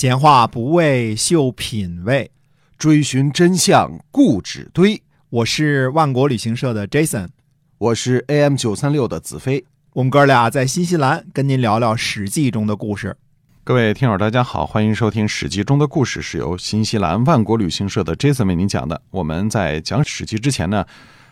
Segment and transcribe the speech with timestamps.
[0.00, 2.30] 闲话不为秀品味，
[2.78, 5.02] 追寻真相固执堆。
[5.28, 7.30] 我是万国旅行社的 Jason，
[7.78, 9.64] 我是 AM 九三六的子飞。
[9.94, 13.16] 我们哥俩在新西兰跟您聊聊《史记》中的故事。
[13.64, 19.02] 各位听友，大家好，欢迎收听《史记》中的故事，是由新西兰万国旅行社的 Jason 为您讲的。
[19.10, 20.86] 我们在讲《史记》之前呢，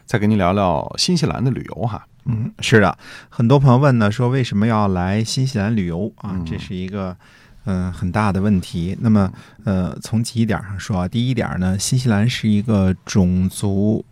[0.06, 2.04] 再跟您聊聊新西兰的旅游哈。
[2.24, 2.98] 嗯，是的，
[3.28, 6.36] 很多朋友问呢，说为什么要来新西兰旅游啊？
[6.44, 7.16] 这是一个嗯、
[7.92, 8.96] 很大的问题。
[9.00, 9.32] 那么
[9.64, 14.04] 呃，从几点上说啊，第一点呢，新西兰是一个种族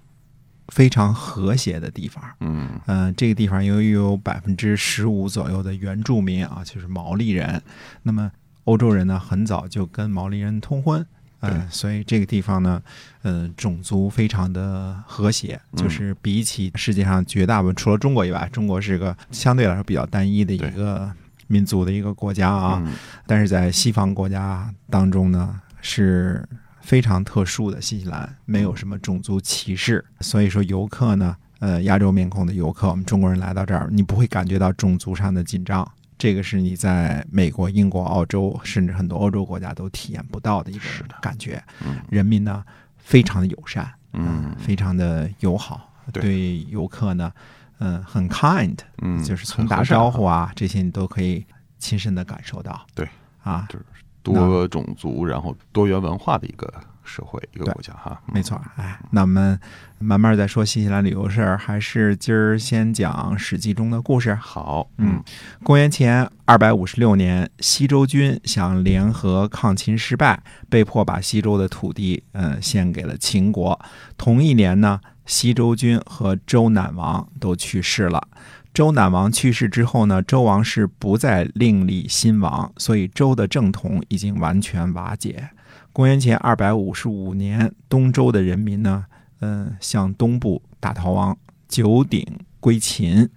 [0.69, 2.25] 非常和谐的地方。
[2.41, 7.63] 嗯嗯、这个地方由于有百分之十五左右的原住民啊，就是毛利人，
[8.03, 8.31] 那么
[8.65, 11.05] 欧洲人呢很早就跟毛利人通婚，
[11.41, 12.83] 嗯、所以这个地方呢，
[13.23, 21.13] 呃，种族非常的和谐，就是比起世界上绝大部分除了中国以外，中国是个相对来说比较单一的一个
[21.47, 22.93] 民族的一个国家啊，嗯
[23.27, 26.47] 但是在西方国家当中呢，是
[26.81, 27.81] 非常特殊的。
[27.81, 35.87] 新西兰没有什么种族歧视，所以说游客呢，呃，亚洲面孔的游客，我们中国人来到这儿，你不会感觉到种族上的紧张。
[36.17, 40.85] 这个是你在美国、英国、澳洲，甚至很多欧洲国家都体验不到的一个
[41.21, 41.63] 感觉。
[41.85, 42.65] 嗯人民呢，
[42.97, 47.33] 非常的友善，嗯非常的友好，对对游客呢，
[47.79, 51.45] 嗯、很 kind，嗯，就是从打招呼啊这些你都可以
[51.79, 52.87] 亲身的感受到。
[52.95, 53.09] 对
[53.43, 53.85] 啊，就是
[54.23, 56.73] 多种族，然后多元文化的一个
[57.03, 58.19] 社会一个国家哈。
[58.27, 58.61] 嗯没错。
[58.77, 59.59] 哎，那我们
[59.99, 64.35] 慢慢再说新西兰旅游事儿，还是今儿先讲《史记》中的故事。
[64.35, 65.23] 好，嗯，
[65.63, 73.79] 公元前二百五十六年，西周军想联合抗秦失败，被迫把西周的土地，呃，献给了秦国。
[74.17, 78.29] 同一年呢，西周君和周赧王都去世了。
[78.73, 85.51] 周赧王去世之后呢，周王室不再另立新王，所以周的正统已经完全瓦解。
[85.93, 89.05] 公元前二百五十五年，东周的人民呢，
[89.41, 91.39] 嗯、向东部大逃亡，
[91.69, 92.27] 九鼎
[92.59, 93.31] 归秦。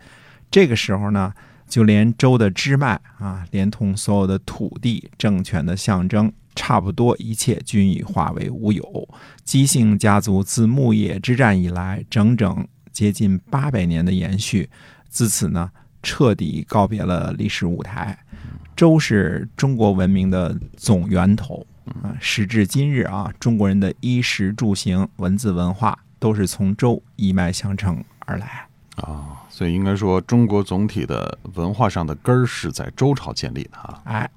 [0.49, 1.31] 这个时候呢，
[1.67, 9.07] 就连周的支脉啊，连同所有的土地、政权的象征，差不多一切均已化为乌有。
[9.45, 14.69] 姬姓家族自牧野之战以来，整整接近八百年的延续，
[15.07, 18.17] 自此呢，彻底告别了历史舞台。
[18.75, 28.67] 周是中国文明的总源头啊，时至今日啊，中国人的衣食住行、文字文化都是从周一脉相承而来。
[28.97, 33.99] 啊，所以应该说中国总体的文化上的根儿是在周朝建立的哈。
[34.03, 34.29] 哎，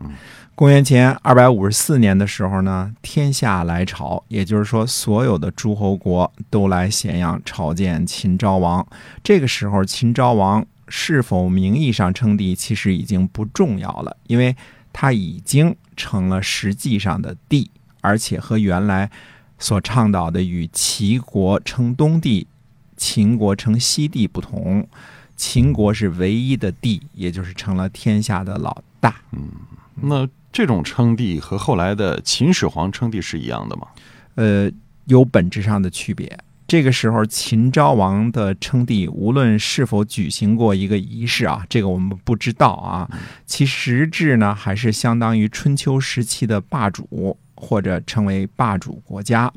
[0.54, 8.86] 公元前二百五十四年的时候呢，天下来朝，也就是说，所有的诸侯国都来咸阳朝见秦昭王。
[9.22, 14.56] 这个时候，秦昭王是否名义上称帝，其实已经不重要了，因为
[14.90, 17.70] 他已经成了实际上的帝，
[18.00, 19.10] 而且和原来
[19.58, 22.46] 所倡导的与齐国称东帝、
[23.00, 24.86] 秦国称西帝不同。
[25.34, 29.16] 秦国是唯一的帝，也就是成了天下的老大。
[29.32, 29.48] 嗯
[30.02, 33.86] 那这种称帝和后来的秦始皇称帝是一样的吗？
[34.34, 34.70] 呃，
[35.06, 36.38] 有本质上的区别。
[36.68, 43.10] 这个时候，秦昭王的称帝，无论是否举行过一个仪式啊，这个我们不知道啊。
[43.46, 49.50] 其实质呢，还是相当于春秋时期的霸主，或者称为霸主国家。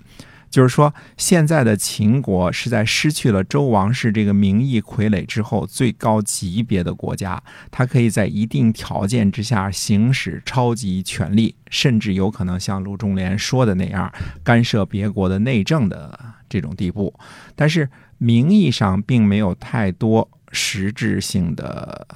[0.53, 7.41] 就是说，现在的秦国是在失去了周王室这个名义傀儡之后最高级别的国家，
[7.71, 14.13] 它可以在一定条件之下行使超级权力，甚至有可能像陆仲连说的那样，
[14.43, 17.11] 干涉别国的内政的这种地步。
[17.55, 22.07] 但是名义上并没有太多实质性的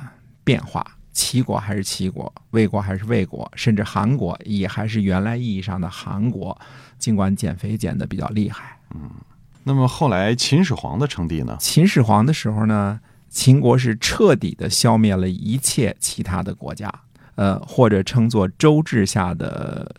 [0.43, 0.96] 变化。
[1.17, 6.55] 齐国还是齐国，魏国还是魏国，甚至韩国也还是原来意义上的韩国，
[6.99, 8.77] 尽管减肥减的比较厉害。
[8.93, 9.09] 嗯
[9.63, 11.57] 那么后来秦始皇的称帝呢？
[11.59, 16.93] 秦始皇的时候呢，秦国是彻底的消灭了一切其他的国家，
[17.35, 19.93] 呃，或者称作周制下的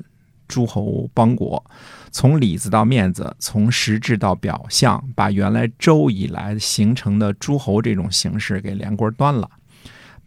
[0.46, 1.62] 诸侯邦国，
[2.10, 9.50] 从里子到面子，从实质到表象，把原来周以来形成的诸侯这种形式给连锅端了，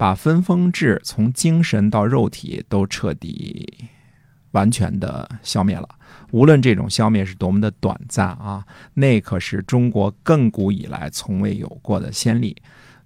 [0.01, 3.71] 把分封制从精神到肉体都彻底
[4.49, 5.87] 完全的消灭了。
[6.31, 8.65] 无论这种消灭是多么的短暂啊，
[8.95, 12.57] 那可是中国亘古以来从未有过的先例。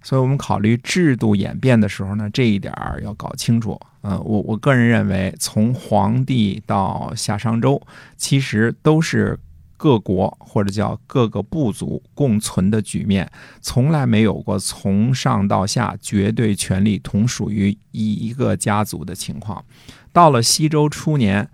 [0.02, 3.78] 所以，我们考虑制度演变的时候呢，这一点儿要搞清楚。
[4.00, 7.82] 嗯，我我个人认为，从皇帝到夏商周，
[8.16, 9.38] 其实都是
[9.76, 13.30] 各国或者叫各个部族共存的局面，
[13.60, 19.64] 从来没有过从上到下绝对权力同属于一个家族的情况。
[20.12, 21.48] 到了西周初年，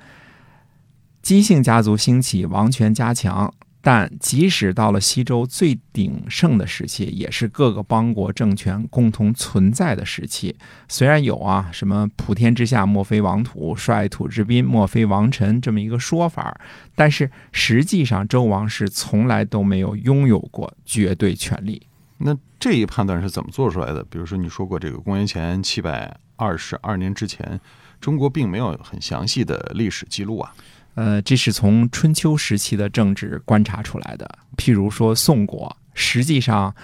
[1.20, 3.52] 姬姓家族兴起，王权加强。
[3.84, 10.54] 但即使到了西周最鼎盛的时期，也是各个邦国政权共同存在的时期。
[10.88, 16.56] 虽然有啊什么“普天之下莫非王土，率土之滨莫非王臣”这么一个说法，
[16.94, 21.82] 但是实际上周王室从来都没有拥有过绝对权力。
[22.18, 24.04] 那这一判断是怎么做出来的？
[24.04, 27.60] 比如说，你说过这个公元前七百二十二年之前，
[28.00, 30.54] 中国并没有很详细的历史记录啊。
[30.94, 34.38] 呃，这是从春秋时期的政治观察出来的。
[34.56, 36.74] 譬如说宋国，实际上，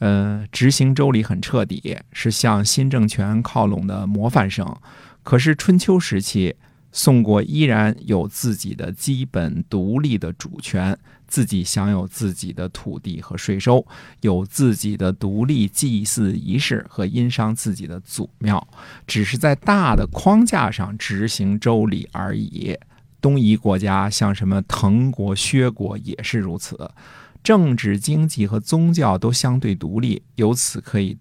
[0.00, 4.76] 呃，执行周礼很彻底，是向新政权靠拢的模范生。
[5.22, 6.54] 可是春秋时期，
[6.92, 13.86] 宋国依然有自己的基本独立的主权，自己享有自己的土地和税收，
[14.20, 18.68] 有自己的独立祭祀仪式和殷商自己的祖庙，
[19.06, 22.76] 只是在大的框架上执行周礼而已。
[23.24, 26.90] 东夷国家像什么滕国、薛国也是如此，
[27.42, 31.16] 政治、经济和宗教都相对独立，由此可以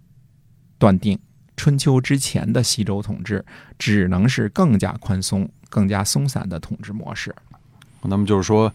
[0.77, 1.17] 断定，
[1.55, 3.45] 春秋之前的西周统治
[3.79, 7.33] 只能是更加宽松、更加松散的统治模式。
[8.01, 8.73] 那么就是说，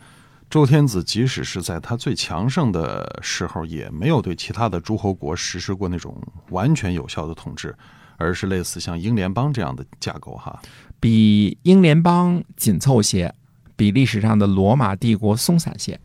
[0.48, 6.16] 周天子即使是在他最强盛的时候，也没有对其他的诸侯国实施过那种
[6.48, 7.76] 完全有效的统治，
[8.18, 10.60] 而是类似像英联邦这样的架构，哈。
[11.00, 13.32] 比英联邦紧凑些，
[13.74, 15.98] 比历史上的罗马帝国松散些。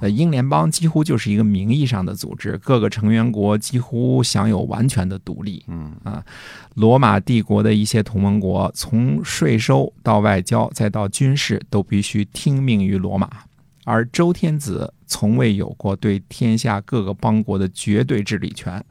[0.00, 5.62] 呃，英联邦几乎就是一个名义上的组织，各个成员国几乎享有完全的独立。
[5.68, 6.24] 嗯啊，
[6.74, 13.28] 罗马帝国的一些同盟国，从税收到外交再到军事，都必须听命于罗马。
[13.84, 18.82] 而周天子从未有过对天下各个邦国的绝对治理权。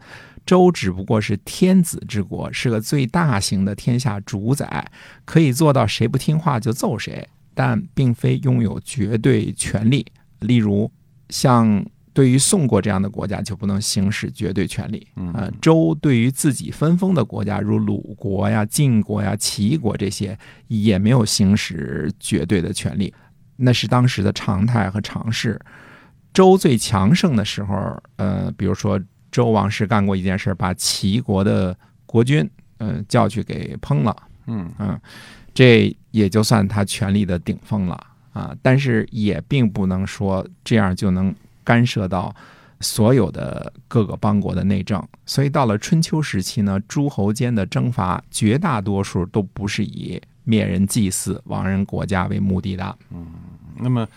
[0.48, 4.90] 周只不过是天子之国，是个最大型的天下主宰，
[5.26, 10.06] 可以做到谁不听话就揍谁，但并非拥有绝对权力。
[10.40, 10.90] 例如，
[11.30, 15.06] 像对于宋国这样的国家就不能行使绝对权力。
[15.18, 20.40] 嗯，周对于自己分封的国家，如鲁国呀、晋国呀、齐国这些，
[20.70, 23.14] 也没有行使绝对的权利，
[23.58, 25.60] 那是当时的常态和常事。
[26.34, 28.98] 周最强盛的时候，呃，比如说。
[29.38, 32.50] 周王室干过一件事，把齐国的国君，
[32.80, 34.18] 嗯，叫去给烹了，
[34.48, 35.00] 嗯嗯，
[35.54, 38.04] 这也就算他权力的顶峰了
[38.34, 38.58] 啊。
[38.64, 41.32] 但是也并不能说这样就能
[41.64, 42.36] 干涉到
[42.80, 45.08] 所有的各个邦国的内政。
[45.28, 52.98] 所以到了春秋时期呢，诸侯间的征伐，绝大多数都不是以灭人祭祀亡人国家为目的的。
[53.12, 53.28] 嗯，
[53.76, 54.08] 那么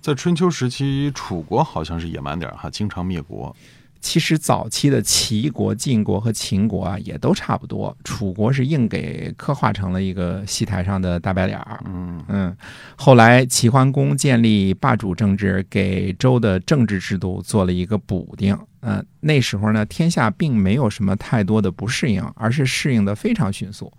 [0.00, 3.54] 在春秋时期，楚国好像是野蛮点哈，经常灭国。
[4.02, 7.96] 其实早期的齐国、晋国和秦国啊，也都差不多。
[8.02, 11.80] 楚国是硬给刻画成了一个戏台上的大白脸儿。
[11.86, 12.56] 嗯嗯，
[12.96, 18.58] 后来齐桓公建立霸主政治，给周的政治制度做了一个补丁。
[18.80, 23.90] 嗯，那时候呢，天下并没有什么太多的不适应，而是适应的非常迅速。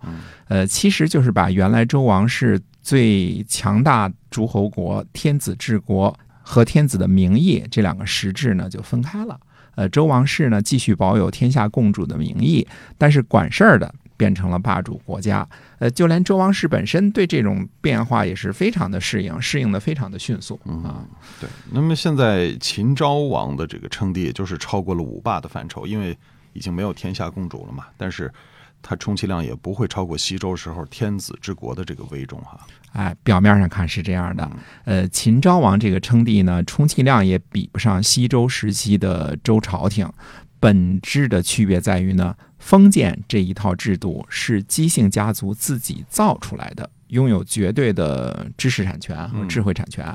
[0.48, 9.40] 呃，其实就是把原来周王室最强大诸侯国天子治国和天子的名义这两个实质呢，就分开了。
[9.74, 12.66] 呃，周王室呢继续保有天下共主的名义，
[12.96, 15.46] 但是管事儿的变成了霸主国家。
[15.78, 21.04] 呃，就连周王室本身对这种变化也是非常的适应，适应的非常的迅速啊。
[21.40, 26.16] 对，那么现在秦昭王的这个称帝，也就是超过了五霸的范畴，因为
[26.52, 27.86] 已经没有天下共主了嘛。
[27.96, 28.32] 但是。
[28.86, 32.60] 它充其量也不会超过西周时候天子之国的这个威重哈。
[32.92, 34.48] 哎，表面上看是这样的。
[34.84, 40.06] 呃，秦昭王这个称帝呢，充其量也比不上西周时期的周朝廷。
[40.60, 50.06] 本质的区别在于呢，封建这一套制度是姬姓家族自己造出来的，拥有绝对的知识产权和智慧产权。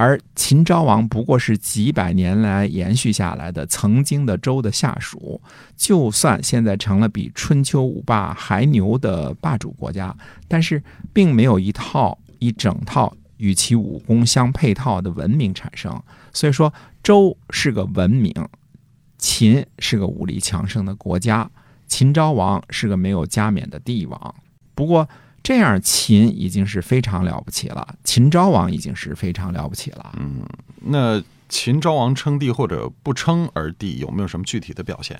[0.00, 5.42] 而秦昭王不过是几百年来延续下来的曾经的周的下属，
[5.76, 10.80] 就算现在成了比春秋五霸还牛的霸主国家，但是
[11.12, 16.00] 并没有一套一整套与其武功相配套的文明产生。
[16.32, 18.32] 所以说，周是个文明，
[19.18, 21.50] 秦是个武力强盛的国家，
[21.88, 24.34] 秦昭王是个没有加冕的帝王。
[24.76, 25.08] 不过，
[25.48, 27.94] 这样，秦已经是非常了不起了。
[28.04, 30.12] 秦昭王已经是非常了不起了。
[30.20, 30.42] 嗯，
[30.84, 35.18] 那秦昭王称帝或者不称而帝，有没有什么具体的表现？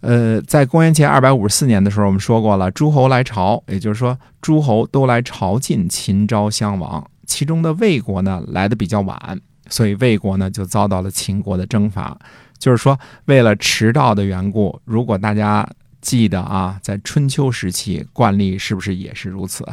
[0.00, 7.06] 呃，在公元前二百五十四年的时候，我们说过了，诸侯来朝，也就是说，诸侯都来朝觐秦昭襄王。
[7.26, 12.18] 其中的魏国呢，来的比较晚，所以魏国呢就遭到了秦国的征伐。
[12.58, 15.68] 就是说，为了迟到的缘故，如果大家
[16.04, 19.66] 记得啊，在春秋时期惯例是不是也是如此？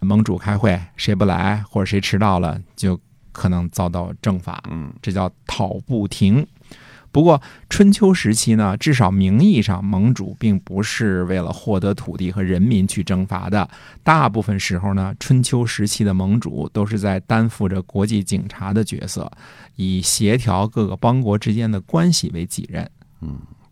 [0.00, 2.98] 盟主开会，谁不来或者谁迟到了，就
[3.32, 4.64] 可能遭到征伐。
[4.70, 6.46] 嗯，这叫讨不停。
[7.12, 13.68] 不过春秋时期呢，至少名义上盟主并不是为了获得土地和人民去征伐的。
[14.02, 19.30] 大部分时候呢，春秋时期的盟主都是在担负着国际警察的角色，
[19.76, 22.90] 以协调各个邦国之间的关系为己任。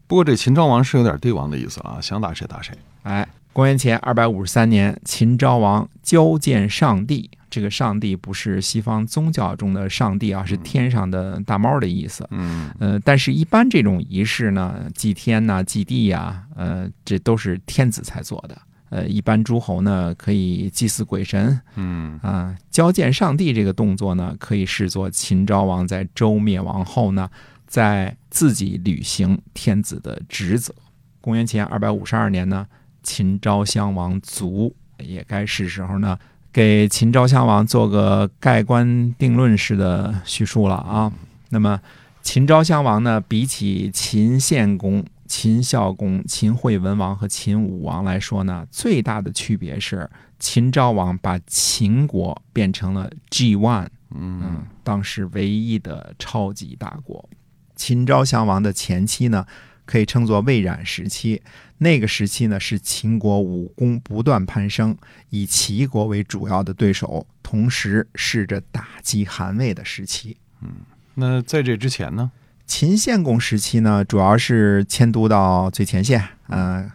[0.07, 2.75] 不过这秦昭王是有点帝王的意思了啊，想打谁打谁。
[3.03, 7.31] 哎，公元前二百五十三年，秦昭王交见上帝。
[7.51, 12.27] 这个上帝不是西方宗教中的上帝啊，是天上的大猫的意思。
[12.31, 18.57] 嗯呃，但是，一般这种仪式呢，祭天呐、祭地呀，呃，这都是天子才做的。
[18.89, 22.57] 呃，一般诸侯呢，可以祭祀鬼神嗯啊。
[22.71, 27.29] 交见上帝这个动作呢，可以视作秦昭王在周灭亡后呢，
[27.73, 30.75] 在自己履行天子的职责。
[31.23, 32.67] 公元前二百五十二年呢，
[33.03, 36.19] 秦昭襄王卒，也该是时候呢，
[36.53, 41.11] 给秦昭襄王做个盖棺定论式的叙述了啊。
[41.49, 41.81] 那么，
[42.21, 57.27] 秦昭襄王呢，比起秦献公、秦孝公、秦惠文王和秦武王来说呢，最大的区别是，秦昭王把秦国变成了 G one，嗯嗯，当时唯一的超级大国。
[57.75, 59.47] 秦昭襄王的前期呢，
[59.85, 61.43] 可以称作魏冉时期。
[61.79, 64.97] 那个时期呢，是秦国武功不断攀升，
[65.31, 70.37] 以齐国为主要的对手，同时试着打击韩魏的时期。
[70.61, 70.71] 嗯
[71.15, 72.31] 那在这之前呢？
[72.67, 76.91] 秦献公时期呢，主要是迁都到最前线，呃，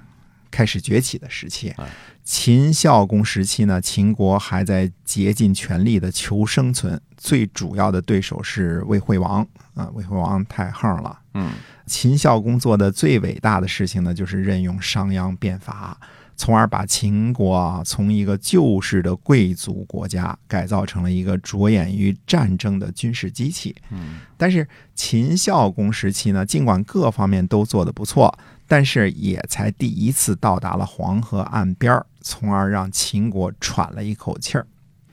[0.49, 1.85] 开始崛起的时期哎。
[2.27, 11.17] 秦孝公时期呢，秦国还在竭尽全力的求生存，最主要的对手是魏惠王啊、魏惠王太横了。
[11.35, 11.51] 嗯
[11.85, 15.97] 秦孝公做的最伟大的事情呢，就是任用商鞅变法，
[16.35, 23.73] 从而把秦国啊从一个旧式的贵族国家改造成了一个着眼于战争的军事机器。
[23.89, 34.67] 嗯但是秦孝公时期呢，尽管各方面都做得不错，但是也才第一次到达了黄河岸边儿，从而让秦国喘了一口气儿。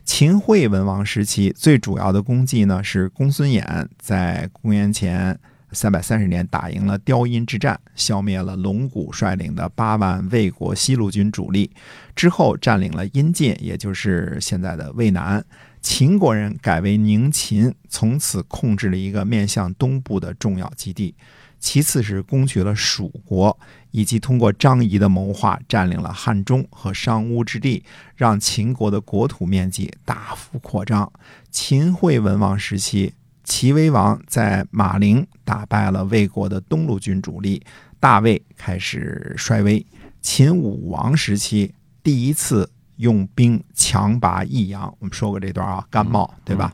[0.04, 5.38] 秦惠文王时期最主要的功绩呢，是公孙衍在公元前
[5.72, 11.70] 三百三十年打赢了雕阴之战，消灭了龙骨率领的八万魏国西路军主力，
[12.14, 15.42] 之后占领了阴晋，也就是现在的渭南。
[15.80, 21.14] 秦国人改为宁秦，从此控制了一个面向东部的重要基地。
[21.58, 23.58] 其次是攻取了蜀国，
[23.90, 27.82] 以及通过张仪的谋划占领了汉中和商巫之地，
[28.14, 31.10] 让秦国的国土面积大幅扩张。
[31.50, 37.62] 秦惠文王时期，齐威王在马陵打败了魏国的东路军主力，
[37.98, 39.84] 大魏开始衰微。
[40.20, 46.72] 秦武王时期，第一次用兵强拔益阳，我们说过这段啊，甘茂对吧？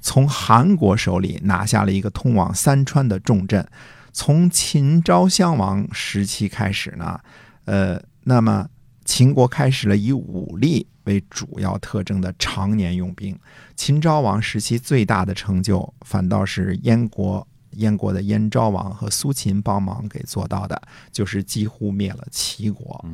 [0.00, 3.66] 从韩国手里拿下了一个通往三川的重镇。
[4.12, 7.18] 从秦昭襄王时期开始呢，
[7.64, 8.68] 呃，那么
[9.04, 13.36] 秦国开始了以武力为主要特征的常年用兵。
[13.74, 23.04] 秦昭王时期最大的成就，反倒是燕国燕国的燕昭王和苏秦帮忙给做到的，就是几乎灭了齐国，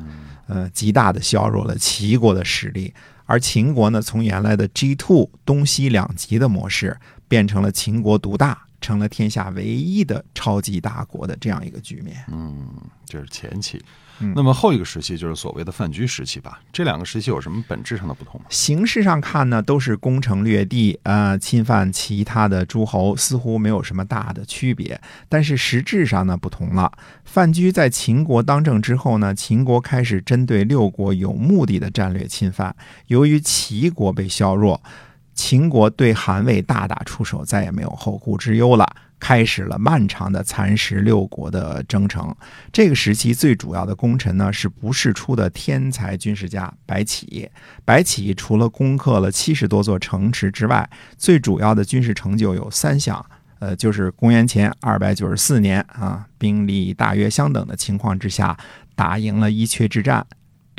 [0.47, 2.93] 呃，极大的削弱了齐国的实力。
[3.25, 12.23] 而秦国呢，从原来的 G two 东西两极的模式，变成了秦国独大，成了天下唯一的超级大国的这样一个局面。
[12.31, 12.67] 嗯，
[13.05, 13.81] 这是前期。
[14.21, 16.59] 嗯那么后一个时期就是所谓的范雎时期吧？
[16.73, 18.47] 这两个时期有什么本质上的不同吗？
[18.49, 24.99] 形式上看呢，都是攻城略地，呃，侵犯其他的诸侯，似乎没有什么大的区别。
[25.29, 26.91] 但是实质上呢，不同了。
[27.23, 32.75] 范雎在秦国当政之后呢，秦国开始针对六国有目的的战略侵犯。
[33.07, 34.83] 由于齐国被削弱，
[35.39, 38.85] 秦国对韩魏大打出手，再也没有后顾之忧了。
[39.21, 42.35] 开始了漫长的蚕食六国的征程。
[42.73, 47.49] 这个时期最主要的功臣呢，是不世出的天才军事家白起。
[47.85, 53.25] 白起除了攻克了七十多座城池之外，最主要的军事成就有三项。
[53.59, 58.57] 呃，就是公元前二百九十四年啊，兵力大约相等的情况之下，
[58.93, 60.25] 打赢了伊阙之战，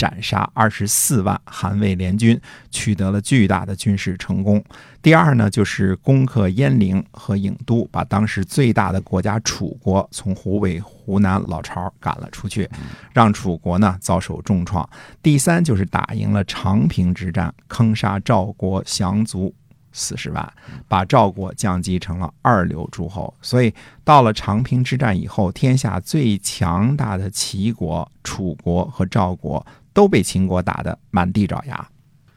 [0.00, 2.40] 斩杀二十四万韩魏联军，
[2.70, 4.64] 取得了巨大的军事成功。
[5.02, 12.66] 第二呢，就是攻克鄢陵和郢都，把当时最大的国家楚国从湖北、湖南老巢赶了出去，
[13.12, 14.88] 让楚国呢遭受重创。
[15.22, 19.54] 第三就是打赢了长平之战，坑杀赵国降卒。
[19.92, 20.52] 四十万，
[20.86, 23.34] 把赵国降级成了二流诸侯。
[23.42, 31.88] 所以到了长平之战以后，天下最强大的齐国、楚国和赵国都被秦国打得满地找牙。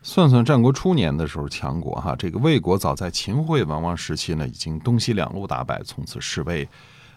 [0.01, 6.67] 算算战国初年的时候，强国哈，这个魏国早在秦惠文王时期呢，已经东西两路大败，从此失威。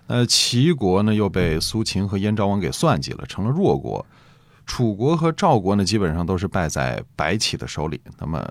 [0.06, 4.06] 呃，齐国呢又被苏秦和燕昭王给算计了，成了弱国。
[4.64, 8.00] 楚国和赵国呢，基本上都是败在白起的手里。
[8.18, 8.48] 那么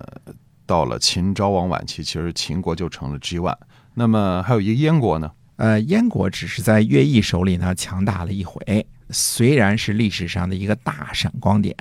[0.66, 3.56] 到了秦昭王晚期，其实秦国就成了 G one。
[3.94, 5.32] 那么还有一个燕国呢？
[5.56, 11.76] 呃，燕国只是在乐毅手里呢强大了一回，虽然是历史上的一个大闪光点，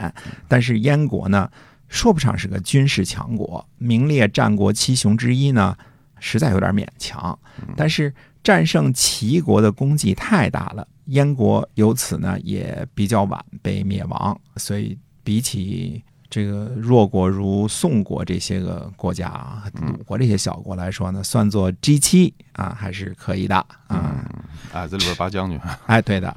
[0.46, 1.50] 但是燕国呢
[1.88, 5.76] 说不上是个军事强国，名列战国七雄之一呢，
[6.18, 7.38] 实在有点勉强。
[7.76, 8.12] 但是
[8.42, 24.24] 战胜齐国的功绩太大了，燕国由此呢也比较晚被灭亡，所以比起这个弱国如宋国这些个国家啊，鲁国这些小国来说呢，算作 G 七啊还是可以的啊。
[24.72, 26.34] 哎，这里边八将军， 哎，对的。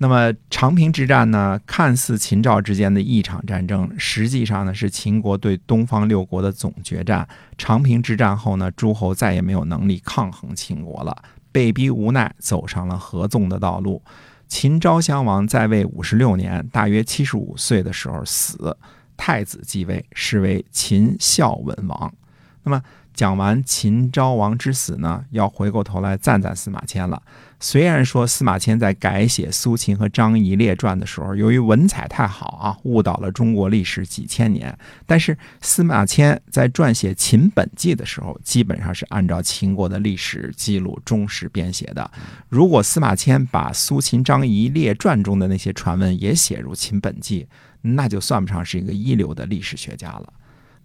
[0.00, 7.28] 那么长平之战呢，看似秦赵之间的一场战争，实际上呢是秦国对东方六国的总决战。
[7.56, 14.00] 长平之战后呢，诸侯再也没有能力抗衡秦国了，被逼无奈走上了合纵的道路。
[14.46, 18.76] 秦昭襄王在位五十六年，大约七十五岁的时候死，
[19.16, 22.14] 太子继位，是为秦孝文王。
[22.62, 22.80] 那么
[23.18, 27.20] 讲完秦昭王之死呢，要回过头来赞赞司马迁了。
[27.58, 34.72] 虽然说司马迁在改写苏秦和张仪列传的时候，由于文采太好啊，误导了中国历史几千年。
[35.04, 42.08] 但是司马迁在撰写《秦本纪》的时候，基本上是按照秦国的历史记录忠实编写的。
[42.48, 47.42] 如果司马迁把苏秦、张仪列传中的那些传闻也写入《秦本纪》，
[47.80, 50.32] 那就算不上是一个一流的历史学家了。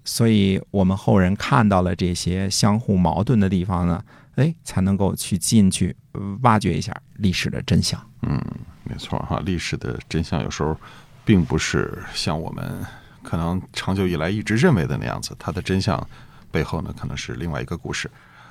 [0.05, 4.03] 所以，我们后人看到了这些相互矛盾的地方呢，
[4.35, 5.95] 哎，才能够去进去
[6.41, 7.99] 挖掘一下历史的真相。
[8.21, 8.41] 嗯，
[8.83, 10.77] 没错哈，历史的真相有时候
[11.23, 12.85] 并不是像我们
[13.21, 16.07] 可能长久以来一直认为的那样子，它的真相
[16.51, 18.09] 背后呢，可能是另外一个故事。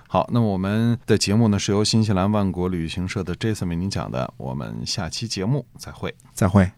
[0.08, 6.70] 好，那么我们的节目呢，是由新西兰万国旅行社的 Jason 为您讲的，我们下期节目再会，再会。